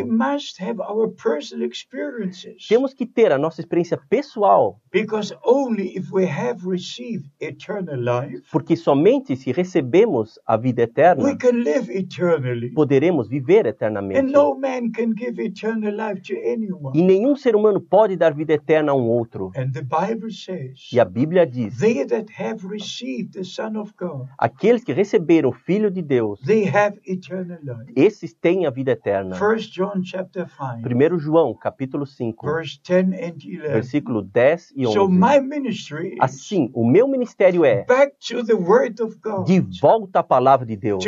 Temos 2.67 2.95
que 2.95 3.07
ter 3.07 3.31
a 3.31 3.37
nossa 3.37 3.61
experiência 3.61 3.99
pessoal, 4.09 4.81
Because 4.91 5.35
only 5.45 5.97
if 5.97 6.11
we 6.13 6.27
have 6.27 6.67
received 6.67 7.31
eternal 7.41 7.97
life, 7.97 8.43
porque 8.51 8.77
somente 8.77 9.37
se 9.37 9.53
recebemos 9.53 10.39
a 10.47 10.57
vida 10.57 10.83
we 10.83 10.85
eterna, 10.85 11.37
can 11.37 11.63
live 11.63 11.91
eternally. 11.91 12.71
poderemos 12.71 13.29
viver 13.29 13.67
eternamente. 13.67 14.23
no 14.31 14.55
man 14.59 14.91
can 14.93 15.13
give 15.15 15.43
eternal 15.43 15.95
life 15.95 16.23
to 16.23 16.35
anyone. 16.35 16.99
E 16.99 17.03
nenhum 17.03 17.37
ser 17.37 17.55
humano 17.55 17.81
pode 17.81 18.17
dar 18.17 18.35
vida 18.35 18.53
eterna 18.55 18.93
a 18.93 18.95
um 18.95 19.09
outro. 19.09 19.51
E 20.93 21.01
a 21.01 21.05
Bíblia 21.05 21.47
diz: 21.47 21.79
they 21.79 22.05
that 22.07 22.27
have 22.39 22.67
received 22.67 23.33
the 23.33 23.45
Son 23.45 23.77
of 23.77 23.93
God, 23.99 24.29
aqueles 24.39 24.85
que 24.85 24.93
receberam 24.93 25.51
o 25.51 25.53
Filho 25.53 25.91
de 25.91 26.03
Deus, 26.03 26.41
esses 27.97 28.33
têm 28.35 28.67
a 28.67 28.71
vida 28.71 28.93
eterna. 28.93 29.37
First 29.37 29.73
John 29.73 30.03
chapter 30.05 30.47
5, 30.49 30.83
1 30.87 31.19
João, 31.19 31.55
capítulo 31.55 32.07
5, 32.07 32.47
verse 32.47 32.81
10 32.83 33.13
and 33.13 33.37
11. 33.45 33.57
versículo 33.59 34.23
10 34.23 34.73
e 34.77 34.85
So 34.87 35.05
11. 35.05 35.13
my 35.13 35.41
ministry 35.41 36.09
is 36.15 36.19
Assim, 36.21 36.71
o 36.75 36.87
meu 36.87 37.09
ministério 37.09 37.65
é 37.65 37.85
back 37.85 38.15
to 38.29 38.45
the 38.45 38.55
Word 38.55 39.03
of 39.03 39.19
God, 39.23 39.47
de 39.47 39.61
volta 39.81 40.21
à 40.21 40.23
palavra 40.23 40.67
de 40.67 40.77
Deus, 40.77 41.05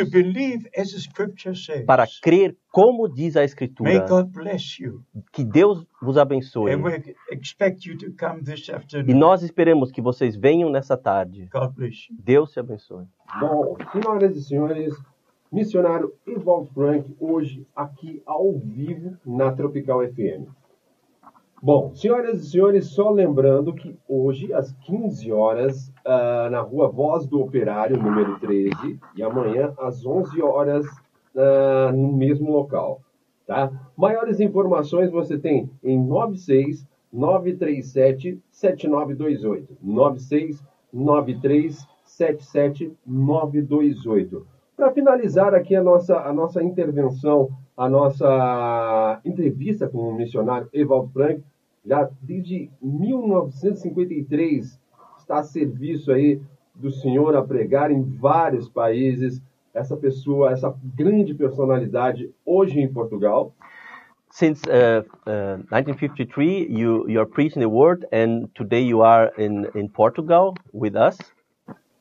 para 1.85 2.05
crer 2.21 2.55
como 2.75 3.07
diz 3.07 3.37
a 3.37 3.39
May 3.39 3.45
Escritura. 3.45 4.05
God 4.05 4.33
bless 4.33 4.83
you. 4.83 5.01
Que 5.31 5.45
Deus 5.45 5.87
vos 6.01 6.17
abençoe. 6.17 6.73
And 6.73 6.83
we 6.83 7.15
expect 7.31 7.87
you 7.89 7.97
to 7.97 8.07
come 8.19 8.43
this 8.43 8.67
E 8.67 8.73
afternoon. 8.73 9.17
nós 9.17 9.41
esperamos 9.43 9.93
que 9.93 10.01
vocês 10.01 10.35
venham 10.35 10.69
nessa 10.69 10.97
tarde. 10.97 11.47
God 11.53 11.73
bless 11.73 12.11
you. 12.11 12.17
Deus 12.21 12.51
te 12.51 12.59
abençoe. 12.59 13.05
Bom, 13.39 13.77
senhoras 13.93 14.35
e 14.35 14.43
senhores, 14.43 14.93
missionário 15.49 16.11
Evaldo 16.27 16.69
Frank, 16.73 17.15
hoje 17.17 17.65
aqui 17.73 18.21
ao 18.25 18.51
vivo 18.59 19.15
na 19.25 19.53
Tropical 19.53 20.01
FM. 20.09 20.49
Bom, 21.63 21.95
senhoras 21.95 22.41
e 22.41 22.49
senhores, 22.51 22.87
só 22.87 23.09
lembrando 23.09 23.73
que 23.73 23.97
hoje, 24.05 24.53
às 24.53 24.73
15 24.73 25.31
horas, 25.31 25.93
ah, 26.05 26.49
na 26.51 26.59
rua 26.59 26.89
Voz 26.89 27.25
do 27.25 27.39
Operário, 27.39 27.97
número 27.97 28.37
13, 28.39 28.99
e 29.15 29.23
amanhã, 29.23 29.73
às 29.79 30.05
11 30.05 30.41
horas, 30.41 30.85
ah, 31.35 31.91
no 31.93 32.13
mesmo 32.13 32.51
local. 32.51 33.01
Tá? 33.45 33.71
Maiores 33.95 34.39
informações 34.39 35.11
você 35.11 35.37
tem 35.37 35.69
em 35.83 36.01
96 36.01 36.87
937 37.11 38.39
7928. 38.51 39.77
96 39.81 40.63
93 40.91 41.87
77 42.03 42.91
928. 43.05 44.47
Para 44.75 44.91
finalizar 44.91 45.53
aqui 45.53 45.75
a 45.75 45.83
nossa, 45.83 46.17
a 46.19 46.33
nossa 46.33 46.61
intervenção, 46.63 47.49
a 47.77 47.87
nossa 47.87 49.21
entrevista 49.23 49.87
com 49.87 50.09
o 50.09 50.13
missionário 50.13 50.67
Evaldo 50.73 51.11
Frank, 51.13 51.41
já 51.85 52.09
desde 52.21 52.69
1953 52.81 54.79
está 55.17 55.39
a 55.39 55.43
serviço 55.43 56.11
aí 56.11 56.41
do 56.73 56.91
senhor 56.91 57.35
a 57.35 57.43
pregar 57.43 57.91
em 57.91 58.01
vários 58.01 58.67
países. 58.67 59.41
Essa 59.75 59.97
pessoa, 59.97 60.51
essa 60.51 60.73
grande 60.95 61.33
personalidade 61.33 62.33
hoje 62.45 62.79
em 62.79 62.91
Portugal. 62.91 63.53
Since 64.31 64.63
uh, 64.67 65.05
uh, 65.27 65.57
1953, 65.69 66.67
you, 66.69 67.07
you 67.09 67.19
are 67.19 67.29
preaching 67.29 67.59
the 67.59 67.69
word, 67.69 68.07
and 68.11 68.47
today 68.55 68.81
you 68.81 69.03
are 69.03 69.31
in, 69.37 69.67
in 69.75 69.87
Portugal 69.89 70.55
with 70.73 70.95
us. 70.95 71.17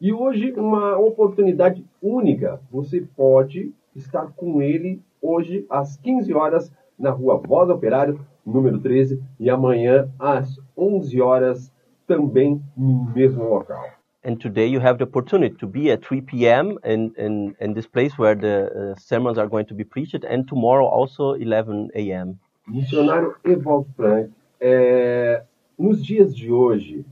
E 0.00 0.12
hoje, 0.12 0.52
uma 0.52 0.98
oportunidade 0.98 1.84
única. 2.00 2.60
Você 2.70 3.00
pode 3.16 3.72
estar 3.94 4.32
com 4.36 4.62
ele 4.62 5.02
hoje 5.20 5.66
às 5.70 5.96
15 5.96 6.32
horas 6.34 6.72
na 6.98 7.10
rua 7.10 7.36
Voz 7.36 7.70
Operário, 7.70 8.20
número 8.44 8.78
13, 8.78 9.22
e 9.38 9.48
amanhã 9.50 10.08
às 10.18 10.60
11 10.76 11.20
horas 11.20 11.72
também 12.06 12.62
no 12.76 13.04
mesmo 13.14 13.44
local. 13.44 13.93
And 14.24 14.40
today 14.40 14.66
you 14.66 14.80
have 14.80 14.98
the 14.98 15.04
opportunity 15.04 15.54
to 15.56 15.66
be 15.66 15.90
at 15.90 16.02
3 16.04 16.22
p.m. 16.22 16.78
in, 16.84 17.12
in, 17.18 17.54
in 17.60 17.74
this 17.74 17.86
place 17.86 18.16
where 18.16 18.34
the 18.34 18.94
uh, 18.96 18.98
sermons 18.98 19.36
are 19.38 19.46
going 19.46 19.66
to 19.66 19.74
be 19.74 19.84
preached, 19.84 20.24
and 20.24 20.48
tomorrow 20.48 20.86
also 20.86 21.34
11 21.34 21.90
a.m. 21.94 22.38
Missionário 22.66 23.34
Evaldo 23.44 23.86
Frank, 23.94 24.30
é, 24.60 25.42
nos 25.78 26.02
dias 26.02 26.34
de 26.34 26.50
hoje, 26.50 27.04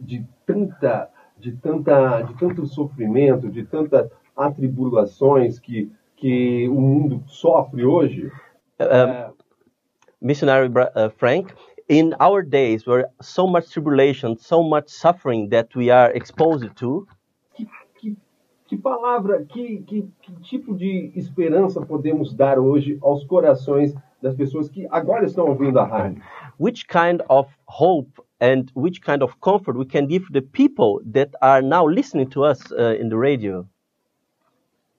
de 0.00 0.24
tanta, 0.46 1.08
de 1.40 1.52
tanta, 1.56 2.22
de 2.22 2.34
tanto 2.38 2.64
sofrimento, 2.66 3.48
de 3.48 3.64
tantas 3.64 4.08
atribulações 4.36 5.58
que 5.58 5.90
que 6.22 6.68
o 6.68 6.80
mundo 6.80 7.24
sofre 7.26 7.84
hoje, 7.84 8.30
Um, 8.78 9.32
missionary 10.20 10.68
Bra- 10.68 10.92
uh, 10.94 11.10
Frank, 11.10 11.52
in 11.92 12.14
our 12.20 12.42
days 12.42 12.86
where 12.86 13.10
so 13.20 13.46
much 13.46 13.70
tribulation, 13.70 14.38
so 14.38 14.62
much 14.62 14.88
suffering 14.88 15.50
that 15.50 15.74
we 15.74 15.90
are 15.90 16.10
exposed 16.12 16.74
to, 16.76 17.06
que, 17.54 17.66
que, 18.00 18.16
que 18.66 18.78
palavra, 18.78 19.44
que, 19.44 19.82
que, 19.86 20.08
que 20.22 20.32
tipo 20.42 20.74
de 20.74 21.12
esperança 21.14 21.84
podemos 21.84 22.34
dar 22.34 22.58
hoje 22.58 22.98
aos 23.02 23.24
corações 23.24 23.94
das 24.22 24.34
pessoas 24.34 24.70
que 24.70 24.86
agora 24.90 25.26
estão 25.26 25.46
ouvindo 25.48 25.78
a 25.78 25.84
rádio? 25.84 26.22
which 26.56 26.88
kind 26.88 27.20
of 27.28 27.46
hope 27.66 28.18
and 28.40 28.70
which 28.74 29.02
kind 29.02 29.22
of 29.22 29.38
comfort 29.42 29.76
we 29.76 29.84
can 29.84 30.06
give 30.06 30.24
the 30.32 30.40
people 30.40 31.00
that 31.04 31.34
are 31.42 31.60
now 31.60 31.86
listening 31.86 32.30
to 32.30 32.42
us 32.42 32.72
uh, 32.72 32.94
in 32.98 33.10
the 33.10 33.18
radio? 33.18 33.66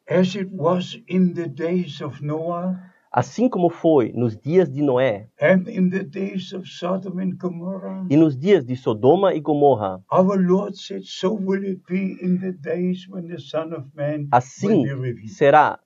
As 0.07 0.35
it 0.35 0.51
was 0.51 0.95
in 1.07 1.33
the 1.33 1.47
days 1.47 2.01
of 2.01 2.21
Noah 2.21 2.92
Assim 3.15 3.47
como 3.47 3.69
foi 3.69 4.11
nos 4.15 4.35
dias 4.35 4.67
de 4.67 4.81
Noé 4.81 5.27
and 5.39 5.69
in 5.69 5.91
the 5.91 6.03
days 6.03 6.51
of 6.51 6.67
Sodom 6.67 7.19
and 7.19 7.37
Gomorrah, 7.37 8.07
e 8.09 8.17
nos 8.17 8.35
dias 8.35 8.65
de 8.65 8.75
Sodoma 8.75 9.35
e 9.35 9.39
Gomorra, 9.39 10.03
our 10.11 10.35
Lord 10.35 10.75
said, 10.75 11.03
so 11.03 11.31
will 11.31 11.63
it 11.63 11.83
be 11.87 12.17
in 12.19 12.39
the 12.39 12.51
days 12.51 13.07
when 13.07 13.27
the 13.27 13.37
Son 13.37 13.71
of 13.71 13.85
Man 13.95 14.27
assim 14.31 14.83
será 15.27 15.77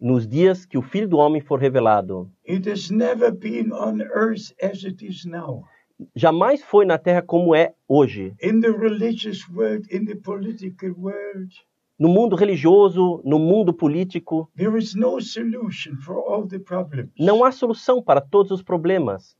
nos 0.00 0.28
dias 0.28 0.64
que 0.64 0.78
o 0.78 0.82
Filho 0.82 1.08
do 1.08 1.18
Homem 1.18 1.40
for 1.40 1.58
revelado. 1.58 2.30
It 2.46 2.70
has 2.70 2.88
never 2.88 3.32
been 3.32 3.72
on 3.72 4.00
earth 4.02 4.54
as 4.62 4.84
it 4.84 5.04
is 5.04 5.26
now. 5.26 5.64
Jamais 6.14 6.62
foi 6.62 6.86
na 6.86 6.98
terra 6.98 7.20
como 7.20 7.52
é 7.52 7.74
hoje. 7.88 8.32
In 8.40 8.60
the 8.60 8.70
religious 8.70 9.46
world, 9.50 9.86
in 9.90 10.06
the 10.06 10.14
political 10.14 10.92
world, 10.96 11.52
No 12.00 12.08
mundo 12.08 12.34
religioso, 12.34 13.20
no 13.26 13.38
mundo 13.38 13.74
político, 13.74 14.50
there 14.56 14.78
is 14.78 14.94
no 14.94 15.20
solution 15.20 15.96
for 15.98 16.16
all 16.16 16.48
the 16.48 16.58
problems. 16.58 17.10
não 17.18 17.44
há 17.44 17.52
solução 17.52 18.02
para 18.02 18.22
todos 18.22 18.50
os 18.50 18.62
problemas, 18.62 19.36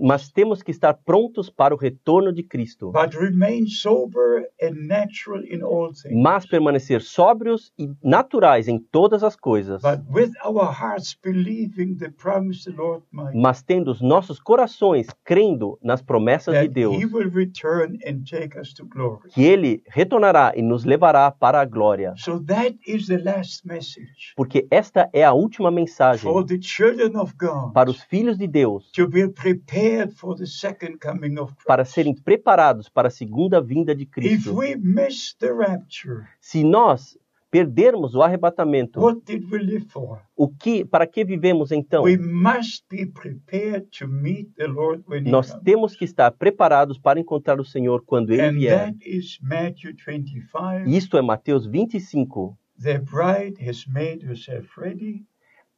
Mas 0.00 0.30
temos 0.30 0.62
que 0.62 0.70
estar 0.70 0.94
prontos 0.94 1.48
para 1.48 1.74
o 1.74 1.78
retorno 1.78 2.32
de 2.32 2.42
Cristo. 2.42 2.90
But 2.90 3.14
remain 3.14 3.66
sober 3.66 4.48
and 4.60 4.86
natural 4.86 5.42
in 5.44 5.62
all 5.62 5.92
things. 5.92 6.14
mas 6.14 6.46
permanecer 6.46 7.00
sóbrios 7.02 7.72
e 7.78 7.88
naturais 8.02 8.66
em 8.68 8.78
todas 8.78 9.22
as 9.22 9.36
coisas, 9.36 9.82
But 9.82 10.00
with 10.10 10.32
our 10.44 10.72
hearts 10.72 11.14
believing 11.22 11.96
the 11.96 12.10
promise 12.10 12.64
the 12.68 12.76
Lord 12.76 13.04
might, 13.12 13.36
mas 13.36 13.62
tendo 13.62 13.90
os 13.90 14.00
nossos 14.00 14.40
corações 14.40 15.06
crendo 15.24 15.78
nas 15.82 16.02
promessas 16.02 16.58
de 16.58 16.68
Deus, 16.68 16.96
He 16.96 17.06
will 17.06 17.30
return 17.30 17.98
and 18.06 18.24
take 18.28 18.58
us 18.58 18.72
to 18.74 18.84
glory. 18.86 19.28
que 19.30 19.44
Ele 19.44 19.82
retornará 19.88 20.52
e 20.56 20.62
nos 20.62 20.84
levará 20.84 21.30
para 21.30 21.60
a 21.60 21.64
glória. 21.64 22.14
So 22.16 22.40
that 22.46 22.76
is 22.86 23.06
the 23.06 23.18
last 23.18 23.66
message 23.66 24.34
Porque 24.36 24.66
esta 24.70 25.08
é 25.12 25.24
a 25.24 25.32
última 25.32 25.70
mensagem 25.70 26.22
for 26.22 26.44
the 26.44 26.58
children 26.60 27.16
of 27.16 27.34
God 27.38 27.72
para 27.72 27.90
os 27.90 28.02
filhos 28.02 28.36
de 28.38 28.46
Deus, 28.46 28.63
to 28.92 29.08
be 29.08 29.28
prepared 29.28 30.12
for 30.14 30.36
the 30.36 30.46
second 30.46 30.98
coming 30.98 31.38
of 31.38 31.52
Christ. 31.54 31.66
para 31.66 31.84
serem 31.84 32.14
preparados 32.14 32.88
para 32.88 33.08
a 33.08 33.10
segunda 33.10 33.60
vinda 33.60 33.94
de 33.94 34.04
If 34.04 34.10
Cristo. 34.10 34.54
we 34.54 34.76
miss 34.76 35.34
the 35.38 35.52
rapture, 35.52 36.24
Se 36.40 36.62
nós 36.64 37.16
perdermos 37.50 38.16
o 38.16 38.22
arrebatamento, 38.22 39.00
what 39.00 39.20
did 39.24 39.44
we 39.48 39.58
live 39.60 39.86
for? 39.88 40.20
o 40.36 40.48
que, 40.48 40.84
para 40.84 41.06
que 41.06 41.24
vivemos 41.24 41.70
então? 41.70 42.02
We 42.02 42.16
must 42.16 42.84
be 42.90 43.06
prepared 43.06 43.86
to 43.98 44.08
meet 44.08 44.52
the 44.56 44.66
Lord 44.66 45.04
when 45.08 45.24
He 45.26 45.30
Nós 45.30 45.54
temos 45.62 45.94
que 45.94 46.04
estar 46.04 46.32
preparados 46.32 46.98
para 46.98 47.20
encontrar 47.20 47.60
o 47.60 47.64
Senhor 47.64 48.02
quando 48.04 48.32
Ele 48.32 48.58
vier. 48.58 48.92
that 48.92 48.98
is 49.08 49.38
Matthew 49.40 49.92
25. 49.94 50.88
Isto 50.88 51.16
é 51.16 51.22
Mateus 51.22 51.64
25. 51.66 52.58
The 52.82 52.98
bride 52.98 53.56
has 53.64 53.86
made 53.86 54.26
herself 54.26 54.68
ready. 54.76 55.24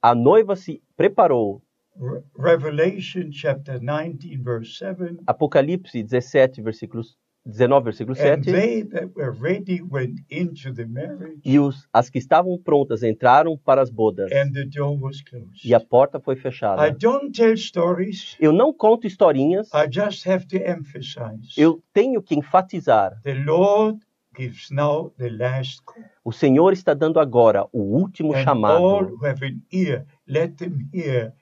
A 0.01 0.15
noiva 0.15 0.57
se 0.57 0.81
preparou. 0.97 1.61
Re- 1.99 2.23
Revelation 2.37 3.31
chapter 3.31 3.79
19, 3.81 4.37
verse 4.43 4.77
7. 4.79 5.19
Apocalipse 5.27 6.03
17, 6.03 6.61
versículos 6.63 7.17
19, 7.45 7.85
versículo 7.85 8.17
And 8.19 8.43
7. 8.43 8.53
they 8.53 8.83
that 8.83 9.09
were 9.15 9.31
ready 9.31 9.81
went 9.81 10.21
into 10.31 10.73
the 10.75 10.85
marriage, 10.85 11.41
E 11.45 11.59
os, 11.61 11.87
as 11.93 12.11
que 12.11 12.19
estavam 12.19 12.59
prontas 12.63 13.03
entraram 13.05 13.57
para 13.57 13.81
as 13.81 13.89
bodas. 13.91 14.31
and 14.33 14.53
the 14.53 14.65
door 14.65 14.99
was 15.01 15.23
closed. 15.23 15.65
E 15.65 15.73
a 15.73 15.79
porta 15.81 16.19
foi 16.19 16.35
I 16.35 16.39
fechada. 16.39 16.91
don't 16.91 17.31
tell 17.31 17.57
stories. 17.57 18.37
Eu 18.41 18.53
não 18.53 18.73
conto 18.75 19.07
historinhas. 19.07 19.69
I 19.73 19.87
just 19.91 20.27
have 20.27 20.45
to 20.49 20.57
emphasize. 20.57 21.55
Eu 21.57 21.81
tenho 21.93 22.21
que 22.21 22.35
enfatizar. 22.35 23.13
The 23.23 23.35
Lord 23.35 24.01
gives 24.37 24.69
now 24.71 25.11
the 25.17 25.31
last 25.31 25.81
call. 25.85 26.03
O 26.25 26.33
Senhor 26.33 26.73
está 26.73 26.93
dando 26.95 27.21
agora 27.21 27.65
o 27.73 27.81
último 27.81 28.33
And 28.35 28.39
all 28.39 28.45
chamado. 28.45 28.85
who 29.15 29.25
have 29.25 29.47
an 29.47 29.61
ear, 29.73 30.05
let 30.27 30.57
them 30.57 30.79
hear 30.93 31.33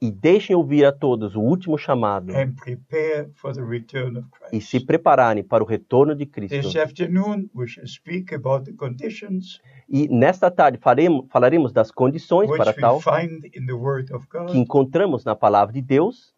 E 0.00 0.10
deixem 0.10 0.56
ouvir 0.56 0.84
a 0.84 0.92
todos 0.92 1.36
o 1.36 1.40
último 1.40 1.76
chamado. 1.76 2.32
E 4.52 4.60
se 4.60 4.80
prepararem 4.80 5.44
para 5.44 5.62
o 5.62 5.66
retorno 5.66 6.14
de 6.14 6.26
Cristo. 6.26 6.56
E 9.88 10.08
nesta 10.08 10.50
tarde 10.50 10.78
faremos, 10.78 11.26
falaremos 11.28 11.72
das 11.72 11.90
condições 11.90 12.50
para 12.56 12.72
tal 12.72 13.00
que 14.48 14.58
encontramos 14.58 15.24
na 15.24 15.36
palavra 15.36 15.72
de 15.74 15.82
Deus. 15.82 16.34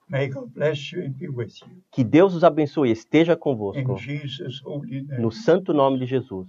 Que 1.92 2.04
Deus 2.04 2.34
os 2.34 2.44
abençoe 2.44 2.88
e 2.88 2.92
esteja 2.92 3.36
convosco. 3.36 3.96
No 5.18 5.30
santo 5.30 5.72
nome 5.72 5.98
de 5.98 6.06
Jesus. 6.06 6.48